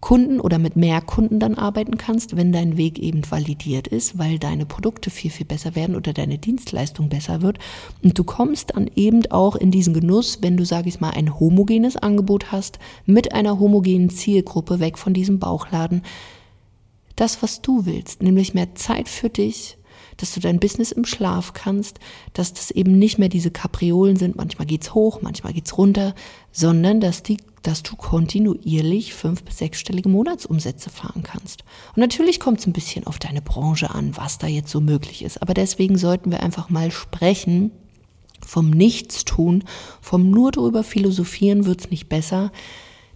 Kunden 0.00 0.38
oder 0.38 0.58
mit 0.58 0.76
mehr 0.76 1.00
Kunden 1.00 1.40
dann 1.40 1.56
arbeiten 1.56 1.98
kannst, 1.98 2.36
wenn 2.36 2.52
dein 2.52 2.76
Weg 2.76 2.98
eben 2.98 3.22
validiert 3.28 3.88
ist, 3.88 4.18
weil 4.18 4.38
deine 4.38 4.64
Produkte 4.64 5.10
viel, 5.10 5.30
viel 5.30 5.46
besser 5.46 5.74
werden 5.74 5.96
oder 5.96 6.12
deine 6.12 6.38
Dienstleistung 6.38 7.08
besser 7.08 7.42
wird. 7.42 7.58
Und 8.02 8.18
du 8.18 8.22
kommst 8.22 8.74
dann 8.74 8.88
eben 8.94 9.26
auch 9.30 9.56
in 9.56 9.70
diesen 9.70 9.94
Genuss, 9.94 10.38
wenn 10.40 10.56
du, 10.56 10.64
sage 10.64 10.88
ich 10.88 11.00
mal, 11.00 11.10
ein 11.10 11.40
homogenes 11.40 11.96
Angebot 11.96 12.52
hast, 12.52 12.78
mit 13.06 13.32
einer 13.32 13.58
homogenen 13.58 14.10
Zielgruppe 14.10 14.78
weg 14.78 14.98
von 14.98 15.14
diesem 15.14 15.38
Bauchladen. 15.40 16.02
Das, 17.16 17.42
was 17.42 17.62
du 17.62 17.84
willst, 17.84 18.22
nämlich 18.22 18.54
mehr 18.54 18.76
Zeit 18.76 19.08
für 19.08 19.28
dich, 19.28 19.77
dass 20.18 20.34
du 20.34 20.40
dein 20.40 20.60
Business 20.60 20.92
im 20.92 21.04
Schlaf 21.04 21.54
kannst, 21.54 21.98
dass 22.34 22.52
das 22.52 22.70
eben 22.70 22.98
nicht 22.98 23.18
mehr 23.18 23.30
diese 23.30 23.50
Kapriolen 23.50 24.16
sind, 24.16 24.36
manchmal 24.36 24.66
geht's 24.66 24.94
hoch, 24.94 25.22
manchmal 25.22 25.54
geht's 25.54 25.78
runter, 25.78 26.14
sondern 26.52 27.00
dass 27.00 27.22
die 27.22 27.38
dass 27.62 27.82
du 27.82 27.96
kontinuierlich 27.96 29.14
fünf- 29.14 29.42
bis 29.42 29.58
sechsstellige 29.58 30.08
Monatsumsätze 30.08 30.90
fahren 30.90 31.22
kannst. 31.22 31.64
Und 31.94 31.98
natürlich 31.98 32.40
kommt 32.40 32.60
es 32.60 32.66
ein 32.66 32.72
bisschen 32.72 33.06
auf 33.06 33.18
deine 33.18 33.42
Branche 33.42 33.90
an, 33.90 34.16
was 34.16 34.38
da 34.38 34.46
jetzt 34.46 34.70
so 34.70 34.80
möglich 34.80 35.22
ist. 35.22 35.42
Aber 35.42 35.54
deswegen 35.54 35.98
sollten 35.98 36.30
wir 36.30 36.42
einfach 36.42 36.70
mal 36.70 36.90
sprechen, 36.90 37.72
vom 38.46 38.70
Nichtstun, 38.70 39.64
vom 40.00 40.30
nur 40.30 40.52
drüber 40.52 40.84
philosophieren 40.84 41.66
wird's 41.66 41.90
nicht 41.90 42.08
besser, 42.08 42.52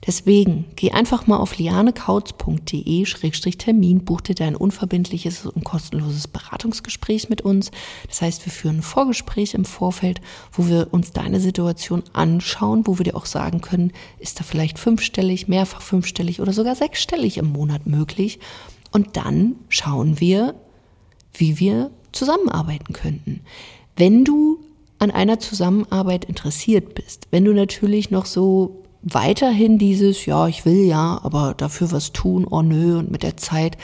Deswegen 0.05 0.65
geh 0.75 0.91
einfach 0.91 1.29
mal 1.29 1.37
auf 1.37 1.59
lianekautz.de-termin, 1.59 4.05
buch 4.05 4.21
dir 4.21 4.35
dein 4.35 4.57
unverbindliches 4.57 5.47
und 5.47 5.63
kostenloses 5.63 6.27
Beratungsgespräch 6.27 7.29
mit 7.29 7.43
uns. 7.43 7.71
Das 8.09 8.21
heißt, 8.21 8.45
wir 8.45 8.53
führen 8.53 8.79
ein 8.79 8.83
Vorgespräch 8.83 9.55
im 9.55 9.65
Vorfeld, 9.65 10.21
wo 10.53 10.67
wir 10.67 10.89
uns 10.91 11.13
deine 11.13 11.39
Situation 11.39 12.03
anschauen, 12.13 12.89
wo 12.89 12.99
wir 12.99 13.05
dir 13.05 13.15
auch 13.17 13.27
sagen 13.27 13.61
können, 13.61 13.93
ist 14.19 14.41
da 14.41 14.45
vielleicht 14.45 14.81
fünfstellig, 14.81 15.47
mehrfach 15.47 15.83
fünfstellig 15.83 16.41
oder 16.41 16.53
sogar 16.53 16.75
sechsstellig 16.75 17.39
im 17.39 17.53
Monat 17.53 17.87
möglich. 17.87 18.41
Und 18.91 19.17
dann 19.17 19.55
schauen 19.69 20.19
wir, 20.19 20.57
wie 21.33 21.61
wir 21.61 21.93
zusammenarbeiten 22.11 22.93
könnten. 22.93 23.43
Wenn 23.97 24.25
du 24.25 24.59
an 24.99 25.13
einer 25.13 25.39
Zusammenarbeit 25.39 26.25
interessiert 26.25 26.95
bist, 26.95 27.29
wenn 27.31 27.45
du 27.45 27.55
natürlich 27.55 28.11
noch 28.11 28.27
so 28.27 28.82
weiterhin 29.03 29.79
dieses, 29.79 30.27
ja, 30.27 30.47
ich 30.47 30.65
will 30.65 30.85
ja, 30.85 31.21
aber 31.23 31.55
dafür 31.55 31.91
was 31.93 32.13
tun, 32.13 32.47
oh 32.49 32.63
nö, 32.63 32.99
und 32.99 33.11
mit 33.11 33.23
der 33.23 33.37
Zeit, 33.37 33.77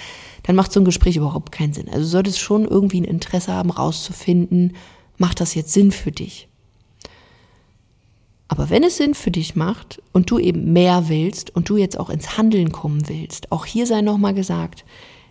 dann 0.44 0.56
macht 0.56 0.72
so 0.72 0.80
ein 0.80 0.84
Gespräch 0.84 1.16
überhaupt 1.16 1.52
keinen 1.52 1.72
Sinn. 1.72 1.88
Also 1.88 2.06
solltest 2.06 2.38
schon 2.38 2.64
irgendwie 2.64 3.00
ein 3.00 3.04
Interesse 3.04 3.52
haben, 3.52 3.70
rauszufinden, 3.70 4.76
macht 5.16 5.40
das 5.40 5.54
jetzt 5.54 5.72
Sinn 5.72 5.90
für 5.90 6.12
dich? 6.12 6.48
Aber 8.48 8.70
wenn 8.70 8.82
es 8.82 8.96
Sinn 8.96 9.14
für 9.14 9.30
dich 9.30 9.56
macht 9.56 10.00
und 10.12 10.30
du 10.30 10.38
eben 10.38 10.72
mehr 10.72 11.08
willst 11.08 11.54
und 11.54 11.68
du 11.68 11.76
jetzt 11.76 12.00
auch 12.00 12.08
ins 12.08 12.38
Handeln 12.38 12.72
kommen 12.72 13.06
willst, 13.08 13.52
auch 13.52 13.66
hier 13.66 13.86
sei 13.86 14.00
nochmal 14.00 14.32
gesagt, 14.32 14.86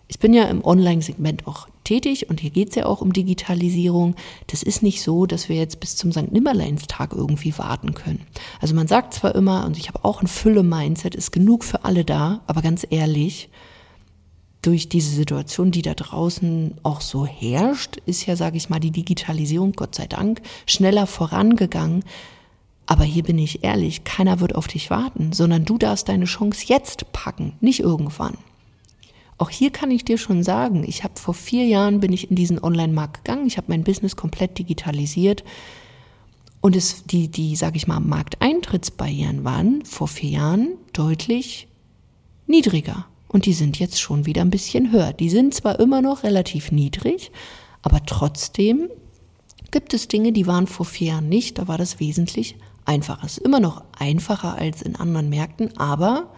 ich 0.08 0.18
bin 0.18 0.32
ja 0.32 0.44
im 0.44 0.64
Online-Segment 0.64 1.46
auch 1.46 1.68
tätig 1.84 2.30
und 2.30 2.40
hier 2.40 2.50
geht 2.50 2.70
es 2.70 2.74
ja 2.76 2.86
auch 2.86 3.02
um 3.02 3.12
Digitalisierung. 3.12 4.14
Das 4.46 4.62
ist 4.62 4.82
nicht 4.82 5.02
so, 5.02 5.26
dass 5.26 5.50
wir 5.50 5.56
jetzt 5.56 5.80
bis 5.80 5.96
zum 5.96 6.12
St. 6.12 6.32
Nimmerleinstag 6.32 7.12
irgendwie 7.12 7.56
warten 7.58 7.92
können. 7.92 8.26
Also 8.60 8.74
man 8.74 8.88
sagt 8.88 9.12
zwar 9.12 9.34
immer, 9.34 9.66
und 9.66 9.76
ich 9.76 9.88
habe 9.88 10.04
auch 10.04 10.22
ein 10.22 10.26
Fülle-Mindset, 10.26 11.14
ist 11.14 11.30
genug 11.30 11.62
für 11.62 11.84
alle 11.84 12.06
da, 12.06 12.40
aber 12.46 12.62
ganz 12.62 12.86
ehrlich, 12.88 13.50
durch 14.62 14.88
diese 14.88 15.14
Situation, 15.14 15.70
die 15.70 15.82
da 15.82 15.94
draußen 15.94 16.74
auch 16.82 17.02
so 17.02 17.26
herrscht, 17.26 17.98
ist 18.06 18.26
ja, 18.26 18.34
sage 18.34 18.56
ich 18.56 18.70
mal, 18.70 18.80
die 18.80 18.90
Digitalisierung, 18.90 19.72
Gott 19.72 19.94
sei 19.94 20.06
Dank, 20.06 20.40
schneller 20.66 21.06
vorangegangen. 21.06 22.02
Aber 22.86 23.04
hier 23.04 23.22
bin 23.22 23.38
ich 23.38 23.62
ehrlich, 23.62 24.04
keiner 24.04 24.40
wird 24.40 24.54
auf 24.54 24.66
dich 24.66 24.88
warten, 24.90 25.32
sondern 25.32 25.66
du 25.66 25.76
darfst 25.76 26.08
deine 26.08 26.24
Chance 26.24 26.64
jetzt 26.66 27.12
packen, 27.12 27.52
nicht 27.60 27.80
irgendwann. 27.80 28.38
Auch 29.38 29.50
hier 29.50 29.70
kann 29.70 29.92
ich 29.92 30.04
dir 30.04 30.18
schon 30.18 30.42
sagen, 30.42 30.84
ich 30.86 31.04
habe 31.04 31.14
vor 31.18 31.32
vier 31.32 31.64
Jahren 31.64 32.00
bin 32.00 32.12
ich 32.12 32.28
in 32.28 32.36
diesen 32.36 32.62
Online-Markt 32.62 33.24
gegangen, 33.24 33.46
ich 33.46 33.56
habe 33.56 33.68
mein 33.68 33.84
Business 33.84 34.16
komplett 34.16 34.58
digitalisiert 34.58 35.44
und 36.60 36.74
es, 36.74 37.04
die, 37.04 37.28
die, 37.28 37.54
sage 37.54 37.76
ich 37.76 37.86
mal, 37.86 38.00
Markteintrittsbarrieren 38.00 39.44
waren 39.44 39.84
vor 39.84 40.08
vier 40.08 40.30
Jahren 40.30 40.70
deutlich 40.92 41.68
niedriger 42.48 43.06
und 43.28 43.46
die 43.46 43.52
sind 43.52 43.78
jetzt 43.78 44.00
schon 44.00 44.26
wieder 44.26 44.42
ein 44.42 44.50
bisschen 44.50 44.90
höher. 44.90 45.12
Die 45.12 45.30
sind 45.30 45.54
zwar 45.54 45.78
immer 45.78 46.02
noch 46.02 46.24
relativ 46.24 46.72
niedrig, 46.72 47.30
aber 47.82 48.04
trotzdem 48.04 48.88
gibt 49.70 49.94
es 49.94 50.08
Dinge, 50.08 50.32
die 50.32 50.48
waren 50.48 50.66
vor 50.66 50.86
vier 50.86 51.08
Jahren 51.08 51.28
nicht, 51.28 51.58
da 51.58 51.68
war 51.68 51.78
das 51.78 52.00
wesentlich 52.00 52.56
einfacher. 52.86 53.24
Es 53.24 53.38
ist 53.38 53.44
immer 53.44 53.60
noch 53.60 53.84
einfacher 53.96 54.56
als 54.56 54.82
in 54.82 54.96
anderen 54.96 55.28
Märkten, 55.28 55.76
aber 55.78 56.32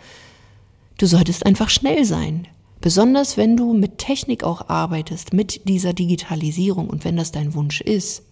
du 0.99 1.07
solltest 1.07 1.47
einfach 1.47 1.71
schnell 1.71 2.05
sein. 2.05 2.47
Besonders 2.81 3.37
wenn 3.37 3.57
du 3.57 3.75
mit 3.75 3.99
Technik 3.99 4.43
auch 4.43 4.69
arbeitest, 4.69 5.35
mit 5.35 5.69
dieser 5.69 5.93
Digitalisierung 5.93 6.89
und 6.89 7.05
wenn 7.05 7.17
das 7.17 7.31
dein 7.31 7.55
Wunsch 7.55 7.83
ist, 7.83 8.23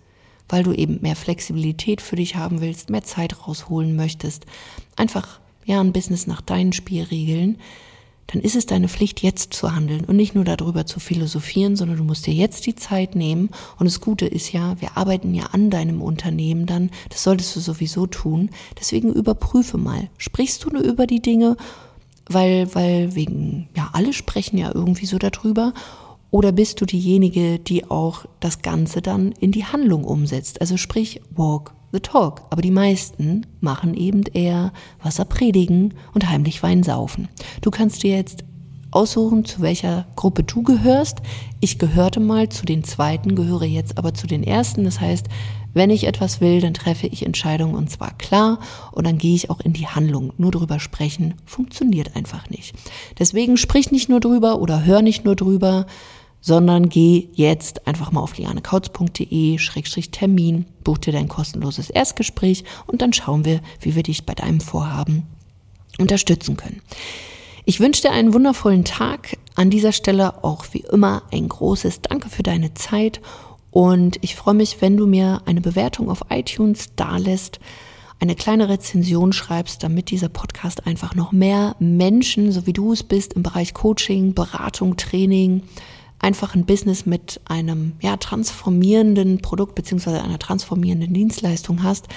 weil 0.48 0.62
du 0.62 0.72
eben 0.72 1.00
mehr 1.02 1.16
Flexibilität 1.16 2.00
für 2.00 2.16
dich 2.16 2.36
haben 2.36 2.62
willst, 2.62 2.88
mehr 2.88 3.04
Zeit 3.04 3.46
rausholen 3.46 3.94
möchtest, 3.94 4.46
einfach 4.96 5.40
ja 5.66 5.80
ein 5.80 5.92
Business 5.92 6.26
nach 6.26 6.40
deinen 6.40 6.72
Spielregeln, 6.72 7.58
dann 8.28 8.42
ist 8.42 8.56
es 8.56 8.66
deine 8.66 8.88
Pflicht, 8.88 9.22
jetzt 9.22 9.54
zu 9.54 9.74
handeln 9.74 10.04
und 10.04 10.16
nicht 10.16 10.34
nur 10.34 10.44
darüber 10.44 10.84
zu 10.84 11.00
philosophieren, 11.00 11.76
sondern 11.76 11.96
du 11.96 12.04
musst 12.04 12.26
dir 12.26 12.34
jetzt 12.34 12.66
die 12.66 12.74
Zeit 12.74 13.14
nehmen. 13.16 13.48
Und 13.78 13.86
das 13.86 14.00
Gute 14.00 14.26
ist 14.26 14.52
ja, 14.52 14.78
wir 14.80 14.98
arbeiten 14.98 15.34
ja 15.34 15.44
an 15.52 15.70
deinem 15.70 16.02
Unternehmen 16.02 16.66
dann, 16.66 16.90
das 17.08 17.22
solltest 17.22 17.56
du 17.56 17.60
sowieso 17.60 18.06
tun. 18.06 18.50
Deswegen 18.78 19.14
überprüfe 19.14 19.78
mal, 19.78 20.10
sprichst 20.18 20.62
du 20.64 20.70
nur 20.70 20.82
über 20.82 21.06
die 21.06 21.22
Dinge 21.22 21.56
weil, 22.28 22.74
weil 22.74 23.14
wegen, 23.14 23.68
ja, 23.76 23.90
alle 23.92 24.12
sprechen 24.12 24.58
ja 24.58 24.70
irgendwie 24.74 25.06
so 25.06 25.18
darüber. 25.18 25.72
Oder 26.30 26.52
bist 26.52 26.80
du 26.80 26.84
diejenige, 26.84 27.58
die 27.58 27.90
auch 27.90 28.26
das 28.40 28.60
Ganze 28.60 29.00
dann 29.00 29.32
in 29.32 29.50
die 29.52 29.64
Handlung 29.64 30.04
umsetzt? 30.04 30.60
Also 30.60 30.76
sprich, 30.76 31.20
walk 31.34 31.74
the 31.92 32.00
talk. 32.00 32.42
Aber 32.50 32.62
die 32.62 32.70
meisten 32.70 33.46
machen 33.60 33.94
eben 33.94 34.24
eher 34.34 34.72
Wasser 35.02 35.24
predigen 35.24 35.94
und 36.12 36.28
heimlich 36.28 36.62
Wein 36.62 36.82
saufen. 36.82 37.28
Du 37.62 37.70
kannst 37.70 38.02
dir 38.02 38.16
jetzt 38.16 38.44
aussuchen, 38.90 39.44
zu 39.44 39.60
welcher 39.60 40.06
Gruppe 40.16 40.42
du 40.42 40.62
gehörst. 40.62 41.18
Ich 41.60 41.78
gehörte 41.78 42.20
mal 42.20 42.48
zu 42.48 42.64
den 42.64 42.84
zweiten, 42.84 43.34
gehöre 43.34 43.64
jetzt 43.64 43.98
aber 43.98 44.14
zu 44.14 44.26
den 44.26 44.42
ersten. 44.42 44.84
Das 44.84 45.00
heißt, 45.00 45.26
wenn 45.74 45.90
ich 45.90 46.06
etwas 46.06 46.40
will, 46.40 46.60
dann 46.60 46.74
treffe 46.74 47.06
ich 47.06 47.26
Entscheidungen 47.26 47.74
und 47.74 47.90
zwar 47.90 48.16
klar 48.16 48.58
und 48.92 49.06
dann 49.06 49.18
gehe 49.18 49.34
ich 49.34 49.50
auch 49.50 49.60
in 49.60 49.72
die 49.72 49.86
Handlung. 49.86 50.32
Nur 50.38 50.50
drüber 50.50 50.80
sprechen 50.80 51.34
funktioniert 51.44 52.16
einfach 52.16 52.48
nicht. 52.50 52.74
Deswegen 53.18 53.56
sprich 53.56 53.90
nicht 53.90 54.08
nur 54.08 54.20
drüber 54.20 54.60
oder 54.60 54.84
hör 54.84 55.02
nicht 55.02 55.24
nur 55.24 55.36
drüber, 55.36 55.86
sondern 56.40 56.88
geh 56.88 57.28
jetzt 57.34 57.86
einfach 57.86 58.10
mal 58.12 58.20
auf 58.20 58.38
lianekautz.de-termin, 58.38 60.64
buch 60.84 60.98
dir 60.98 61.12
dein 61.12 61.28
kostenloses 61.28 61.90
Erstgespräch 61.90 62.64
und 62.86 63.02
dann 63.02 63.12
schauen 63.12 63.44
wir, 63.44 63.60
wie 63.80 63.94
wir 63.94 64.02
dich 64.02 64.24
bei 64.24 64.34
deinem 64.34 64.60
Vorhaben 64.60 65.24
unterstützen 65.98 66.56
können. 66.56 66.80
Ich 67.64 67.80
wünsche 67.80 68.02
dir 68.02 68.12
einen 68.12 68.34
wundervollen 68.34 68.84
Tag. 68.84 69.36
An 69.54 69.70
dieser 69.70 69.92
Stelle 69.92 70.44
auch 70.44 70.66
wie 70.72 70.84
immer 70.90 71.22
ein 71.32 71.48
großes 71.48 72.02
Danke 72.02 72.28
für 72.28 72.42
deine 72.42 72.74
Zeit 72.74 73.20
und 73.70 74.18
ich 74.22 74.34
freue 74.34 74.54
mich, 74.54 74.80
wenn 74.80 74.96
du 74.96 75.06
mir 75.06 75.42
eine 75.44 75.60
Bewertung 75.60 76.10
auf 76.10 76.24
iTunes 76.30 76.94
dalässt, 76.96 77.60
eine 78.20 78.34
kleine 78.34 78.68
Rezension 78.68 79.32
schreibst, 79.32 79.82
damit 79.82 80.10
dieser 80.10 80.28
Podcast 80.28 80.86
einfach 80.86 81.14
noch 81.14 81.30
mehr 81.30 81.76
Menschen, 81.78 82.50
so 82.50 82.66
wie 82.66 82.72
du 82.72 82.92
es 82.92 83.02
bist, 83.02 83.34
im 83.34 83.42
Bereich 83.42 83.74
Coaching, 83.74 84.34
Beratung, 84.34 84.96
Training, 84.96 85.62
einfach 86.18 86.54
ein 86.54 86.66
Business 86.66 87.06
mit 87.06 87.40
einem 87.44 87.92
ja, 88.00 88.16
transformierenden 88.16 89.40
Produkt 89.40 89.76
beziehungsweise 89.76 90.22
einer 90.22 90.38
transformierenden 90.38 91.14
Dienstleistung 91.14 91.84
hast, 91.84 92.08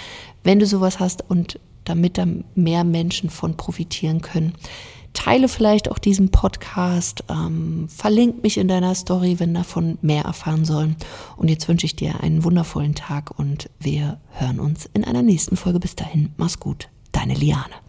wenn 0.43 0.57
du 0.57 0.65
sowas 0.65 0.99
hast 0.99 1.29
und 1.29 1.59
damit 1.83 2.17
da 2.17 2.25
mehr 2.55 2.83
Menschen 2.83 3.29
von 3.29 3.57
profitieren 3.57 4.21
können. 4.21 4.53
Teile 5.13 5.47
vielleicht 5.47 5.91
auch 5.91 5.97
diesen 5.97 6.29
Podcast, 6.29 7.23
ähm, 7.29 7.87
verlink 7.89 8.43
mich 8.43 8.57
in 8.57 8.67
deiner 8.67 8.95
Story, 8.95 9.39
wenn 9.39 9.53
davon 9.53 9.97
mehr 10.01 10.23
erfahren 10.23 10.65
sollen. 10.65 10.95
Und 11.37 11.49
jetzt 11.49 11.67
wünsche 11.67 11.85
ich 11.85 11.95
dir 11.95 12.21
einen 12.21 12.43
wundervollen 12.43 12.95
Tag 12.95 13.37
und 13.37 13.69
wir 13.79 14.19
hören 14.31 14.59
uns 14.59 14.89
in 14.93 15.03
einer 15.03 15.21
nächsten 15.21 15.57
Folge. 15.57 15.79
Bis 15.79 15.95
dahin, 15.95 16.33
mach's 16.37 16.59
gut, 16.59 16.89
deine 17.11 17.33
Liane. 17.33 17.80